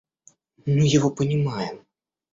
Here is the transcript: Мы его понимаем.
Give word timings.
Мы 0.65 0.87
его 0.87 1.11
понимаем. 1.11 1.85